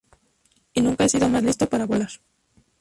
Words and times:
Y 0.73 0.81
nunca 0.81 1.03
he 1.03 1.09
sido 1.09 1.29
más 1.29 1.43
listo 1.43 1.69
para 1.69 1.85
volar. 1.85 2.09